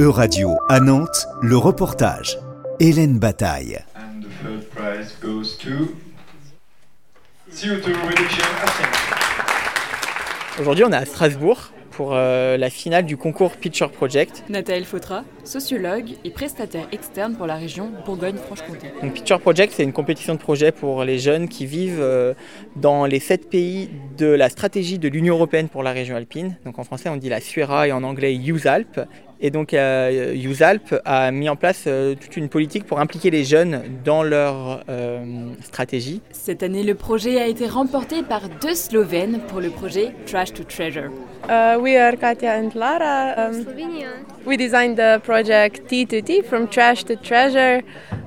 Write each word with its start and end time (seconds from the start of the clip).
Euradio 0.00 0.56
à 0.68 0.80
Nantes, 0.80 1.28
le 1.40 1.56
reportage. 1.56 2.36
Hélène 2.80 3.20
Bataille. 3.20 3.78
And 3.94 4.22
the 4.22 4.28
third 4.42 4.68
prize 4.70 5.16
goes 5.22 5.56
to 5.58 5.94
CO2 7.52 7.94
Reduction 8.04 8.44
Ascent. 8.64 8.90
Aujourd'hui, 10.60 10.84
on 10.84 10.90
est 10.90 10.96
à 10.96 11.04
Strasbourg 11.04 11.70
pour 11.92 12.10
euh, 12.12 12.56
la 12.56 12.70
finale 12.70 13.06
du 13.06 13.16
concours 13.16 13.52
Pitcher 13.52 13.86
Project. 13.86 14.42
Nathalie 14.48 14.84
Fautra, 14.84 15.22
sociologue 15.44 16.10
et 16.24 16.30
prestataire 16.30 16.88
externe 16.90 17.36
pour 17.36 17.46
la 17.46 17.54
région 17.54 17.92
Bourgogne-Franche-Comté. 18.04 18.88
Donc, 19.00 19.14
Pitcher 19.14 19.38
Project, 19.38 19.74
c'est 19.76 19.84
une 19.84 19.92
compétition 19.92 20.34
de 20.34 20.40
projet 20.40 20.72
pour 20.72 21.04
les 21.04 21.20
jeunes 21.20 21.48
qui 21.48 21.66
vivent 21.66 22.00
euh, 22.00 22.34
dans 22.74 23.06
les 23.06 23.20
sept 23.20 23.48
pays 23.48 23.90
de 24.18 24.26
la 24.26 24.48
stratégie 24.48 24.98
de 24.98 25.06
l'Union 25.06 25.36
européenne 25.36 25.68
pour 25.68 25.84
la 25.84 25.92
région 25.92 26.16
alpine. 26.16 26.56
Donc 26.64 26.80
en 26.80 26.84
français, 26.84 27.08
on 27.08 27.16
dit 27.16 27.28
la 27.28 27.40
SUERA 27.40 27.86
et 27.86 27.92
en 27.92 28.02
anglais 28.02 28.34
USALP. 28.34 29.00
Et 29.44 29.50
donc 29.50 29.74
euh, 29.74 30.34
USALP 30.34 31.02
a 31.04 31.30
mis 31.30 31.50
en 31.50 31.56
place 31.56 31.84
euh, 31.86 32.14
toute 32.14 32.38
une 32.38 32.48
politique 32.48 32.86
pour 32.86 32.98
impliquer 32.98 33.30
les 33.30 33.44
jeunes 33.44 33.82
dans 34.02 34.22
leur 34.22 34.82
euh, 34.88 35.50
stratégie. 35.60 36.22
Cette 36.32 36.62
année, 36.62 36.82
le 36.82 36.94
projet 36.94 37.38
a 37.38 37.46
été 37.46 37.66
remporté 37.66 38.22
par 38.22 38.48
deux 38.62 38.74
Slovènes 38.74 39.40
pour 39.48 39.60
le 39.60 39.68
projet 39.68 40.14
Trash 40.24 40.54
to 40.54 40.64
Treasure. 40.64 41.10
Uh, 41.46 41.78
we 41.78 41.94
are 41.94 42.16
Katja 42.16 42.56
and 42.56 42.70
Lara. 42.74 43.34
Um, 43.36 43.64
Slovenia. 43.64 44.33
We 44.44 44.56
designed 44.56 44.96
the 44.96 45.20
project 45.24 45.84
T2T 45.88 46.44
from 46.44 46.68
trash 46.68 47.04
to 47.04 47.16
treasure, 47.16 47.82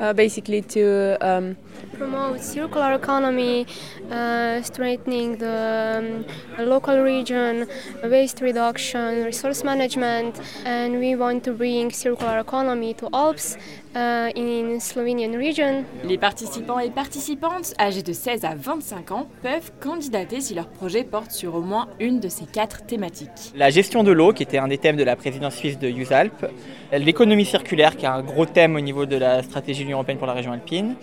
uh, 0.00 0.12
basically 0.12 0.62
to 0.62 1.16
um, 1.20 1.56
Promote 1.98 2.40
circular 2.40 2.94
economy, 2.94 3.66
uh, 4.10 4.62
strengthening 4.62 5.36
the 5.36 6.24
um, 6.58 6.66
local 6.66 6.98
region, 6.98 7.66
waste 8.04 8.40
reduction, 8.40 9.24
resource 9.24 9.62
management, 9.62 10.40
and 10.64 10.98
we 10.98 11.14
want 11.14 11.44
to 11.44 11.52
bring 11.52 11.90
circular 11.90 12.38
economy 12.38 12.94
to 12.94 13.08
Alps 13.12 13.58
uh, 13.94 14.30
in 14.34 14.80
Slovenian 14.80 15.36
region. 15.36 15.84
Les 16.04 16.16
participants 16.16 16.78
et 16.78 16.90
participantes 16.90 17.74
âgés 17.78 18.02
de 18.02 18.12
16 18.12 18.44
à 18.44 18.54
25 18.54 19.10
ans 19.12 19.28
peuvent 19.42 19.70
candidater 19.80 20.40
si 20.40 20.54
leur 20.54 20.68
projet 20.68 21.04
porte 21.04 21.30
sur 21.30 21.54
au 21.54 21.60
moins 21.60 21.88
une 22.00 22.20
de 22.20 22.28
ces 22.28 22.46
quatre 22.46 22.86
thématiques. 22.86 23.52
La 23.54 23.68
gestion 23.68 24.02
de 24.02 24.12
l'eau, 24.12 24.32
qui 24.32 24.42
était 24.42 24.58
un 24.58 24.68
des 24.68 24.78
thèmes 24.78 24.96
de 24.96 25.04
la 25.04 25.14
présidence 25.14 25.56
suisse 25.56 25.78
de 25.78 25.88
USALP. 26.02 26.46
L'économie 26.92 27.44
circulaire, 27.44 27.96
qui 27.96 28.04
est 28.04 28.08
un 28.08 28.22
gros 28.22 28.46
thème 28.46 28.76
au 28.76 28.80
niveau 28.80 29.06
de 29.06 29.16
la 29.16 29.42
stratégie 29.42 29.80
de 29.80 29.84
l'Union 29.84 29.98
européenne 29.98 30.18
pour 30.18 30.26
la 30.26 30.34
région 30.34 30.52
alpine. 30.52 30.94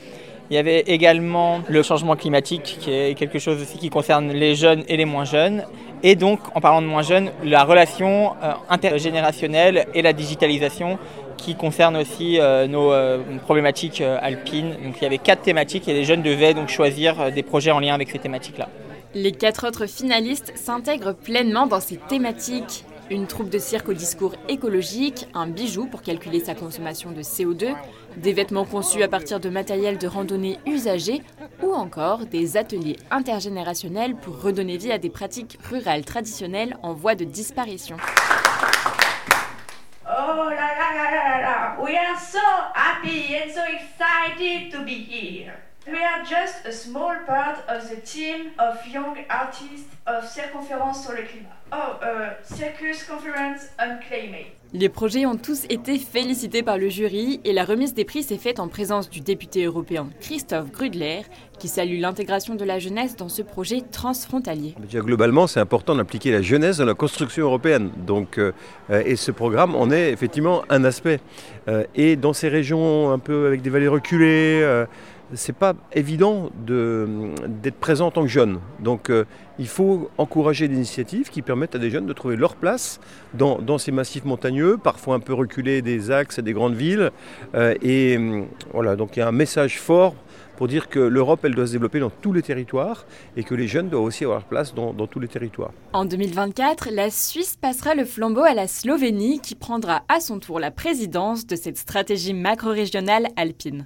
Il 0.52 0.56
y 0.56 0.58
avait 0.58 0.80
également 0.82 1.62
le 1.68 1.84
changement 1.84 2.16
climatique, 2.16 2.78
qui 2.80 2.92
est 2.92 3.14
quelque 3.14 3.38
chose 3.38 3.62
aussi 3.62 3.78
qui 3.78 3.90
concerne 3.90 4.32
les 4.32 4.56
jeunes 4.56 4.84
et 4.88 4.98
les 4.98 5.06
moins 5.06 5.26
jeunes. 5.26 5.64
Et 6.02 6.16
donc, 6.16 6.40
en 6.56 6.62
parlant 6.62 6.82
de 6.82 6.88
moins 6.88 7.04
jeunes, 7.04 7.30
la 7.44 7.64
relation 7.64 8.32
euh, 8.42 8.54
intergénérationnelle 8.70 9.86
et 9.94 10.02
la 10.02 10.14
digitalisation 10.14 10.98
qui 11.38 11.56
concerne 11.56 11.98
aussi 11.98 12.40
euh, 12.40 12.68
nos 12.68 12.92
euh, 12.92 13.20
problématiques 13.44 14.02
euh, 14.02 14.18
alpines. 14.22 14.76
Donc 14.84 14.96
il 14.98 15.04
y 15.04 15.06
avait 15.06 15.18
quatre 15.18 15.42
thématiques 15.42 15.88
et 15.88 15.94
les 15.94 16.04
jeunes 16.04 16.22
devaient 16.22 16.54
donc 16.54 16.70
choisir 16.70 17.20
euh, 17.20 17.32
des 17.32 17.44
projets 17.44 17.72
en 17.72 17.80
lien 17.80 17.94
avec 17.94 18.10
ces 18.10 18.20
thématiques-là. 18.20 18.70
Les 19.16 19.32
quatre 19.32 19.68
autres 19.68 19.88
finalistes 19.88 20.52
s'intègrent 20.56 21.16
pleinement 21.16 21.66
dans 21.66 21.80
ces 21.80 21.98
thématiques. 21.98 22.86
Une 23.12 23.26
troupe 23.26 23.50
de 23.50 23.58
cirque 23.58 23.90
au 23.90 23.94
discours 23.94 24.36
écologique, 24.50 25.28
un 25.34 25.48
bijou 25.48 25.88
pour 25.88 26.04
calculer 26.04 26.40
sa 26.42 26.54
consommation 26.54 27.12
de 27.12 27.22
CO2, 27.22 27.74
des 28.18 28.34
vêtements 28.34 28.66
conçus 28.66 29.02
à 29.02 29.08
partir 29.08 29.40
de 29.40 29.50
matériel 29.50 29.98
de 29.98 30.08
randonnée 30.08 30.60
usagé 30.68 31.24
ou 31.64 31.74
encore 31.74 32.28
des 32.28 32.56
ateliers 32.56 32.98
intergénérationnels 33.10 34.16
pour 34.16 34.40
redonner 34.40 34.78
vie 34.78 34.92
à 34.92 35.00
des 35.00 35.10
pratiques 35.10 35.58
rurales 35.68 36.06
traditionnelles 36.06 36.78
en 36.84 36.94
voie 36.94 37.16
de 37.16 37.24
disparition. 37.24 37.98
We 45.92 45.98
are 46.04 46.24
just 46.24 46.68
a 46.68 46.72
small 46.72 47.16
part 47.26 47.64
of 47.68 47.90
the 47.90 47.96
team 48.02 48.52
of 48.60 48.86
young 48.94 49.18
artists 49.28 49.90
of 50.06 50.24
Circonférence 50.30 51.04
sur 51.04 51.14
le 51.14 51.24
climat. 51.24 51.50
Oh, 51.72 51.96
uh, 52.04 52.56
Circus 52.56 53.04
Conference 53.06 53.70
on 53.80 53.98
Climate. 54.08 54.54
Les 54.72 54.90
projets 54.90 55.26
ont 55.26 55.36
tous 55.36 55.66
été 55.70 55.98
félicités 55.98 56.62
par 56.62 56.78
le 56.78 56.90
jury 56.90 57.42
et 57.44 57.54
la 57.54 57.66
remise 57.66 57.96
des 57.96 58.06
prix 58.06 58.22
s'est 58.22 58.38
faite 58.38 58.60
en 58.60 58.68
présence 58.68 59.10
du 59.10 59.22
député 59.22 59.64
européen 59.66 60.10
Christophe 60.22 60.72
Grudler 60.72 61.22
qui 61.58 61.68
salue 61.68 62.00
l'intégration 62.00 62.54
de 62.54 62.64
la 62.64 62.78
jeunesse 62.78 63.16
dans 63.16 63.30
ce 63.30 63.42
projet 63.42 63.82
transfrontalier. 63.92 64.76
Déjà, 64.80 65.00
globalement, 65.00 65.48
c'est 65.48 65.60
important 65.60 65.96
d'impliquer 65.96 66.32
la 66.32 66.44
jeunesse 66.44 66.78
dans 66.78 66.86
la 66.86 66.94
construction 66.94 67.46
européenne. 67.46 67.90
Donc, 67.98 68.38
euh, 68.38 68.52
euh, 68.92 69.02
et 69.06 69.16
ce 69.16 69.32
programme 69.32 69.76
en 69.76 69.90
est 69.90 70.12
effectivement 70.12 70.62
un 70.70 70.84
aspect. 70.84 71.20
Euh, 71.68 71.84
et 71.96 72.16
dans 72.16 72.34
ces 72.34 72.48
régions 72.48 73.12
un 73.12 73.20
peu 73.20 73.48
avec 73.48 73.64
des 73.64 73.72
vallées 73.72 73.88
reculées, 73.88 74.62
euh, 74.64 74.86
c'est 75.34 75.56
pas 75.56 75.74
évident 75.94 76.50
de- 76.66 77.30
d'être 77.48 77.80
présent 77.80 78.08
en 78.08 78.12
tant 78.12 78.22
que 78.24 78.28
jeune. 78.28 78.60
Donc 78.80 79.10
euh, 79.10 79.26
il 79.58 79.68
faut 79.68 80.10
encourager 80.18 80.68
des 80.68 80.76
initiatives 80.76 81.30
qui 81.30 81.42
permettent 81.42 81.76
à 81.76 81.80
des 81.80 81.90
jeunes 81.90 82.06
de 82.06 82.14
trouver 82.14 82.36
leur 82.36 82.56
place 82.56 83.00
dans, 83.34 83.78
ces 83.78 83.92
massifs 83.92 84.26
montagneux, 84.26 84.78
parfois 84.78 85.16
un 85.16 85.20
peu 85.20 85.34
reculés 85.34 85.82
des 85.82 86.12
axes 86.12 86.40
et 86.40 86.42
des 86.42 86.54
grandes 86.54 86.76
villes. 86.76 87.12
Euh, 87.56 87.76
et 87.82 88.18
hum, 88.18 88.48
voilà, 88.74 88.96
donc 88.96 89.18
il 89.18 89.20
y 89.20 89.22
a 89.22 89.28
un 89.28 89.34
message 89.34 89.80
fort 89.80 90.16
pour 90.58 90.68
dire 90.68 90.90
que 90.90 91.00
l'Europe, 91.00 91.40
elle 91.44 91.56
doit 91.56 91.68
se 91.68 91.72
développer 91.72 92.02
dans 92.02 92.10
tous 92.10 92.34
les 92.34 92.42
territoires 92.42 93.06
et 93.38 93.46
que 93.46 93.56
les 93.56 93.68
jeunes 93.68 93.88
doivent 93.88 94.04
aussi 94.04 94.26
avoir 94.26 94.40
leur 94.40 94.48
place 94.48 94.74
dans 94.76 94.94
tous 95.08 95.22
les 95.22 95.30
territoires. 95.30 95.72
En 95.94 96.04
2024, 96.04 96.90
la 96.92 97.10
Suisse 97.10 97.56
passera 97.56 97.96
le 97.96 98.04
flambeau 98.04 98.42
à 98.42 98.54
la 98.54 98.68
Slovénie 98.68 99.40
qui 99.40 99.56
prendra 99.56 100.04
à 100.10 100.20
son 100.20 100.38
tour 100.40 100.60
la 100.60 100.70
présidence 100.72 101.48
de 101.48 101.56
cette 101.56 101.78
stratégie 101.78 102.34
macro-régionale 102.34 103.28
alpine. 103.38 103.86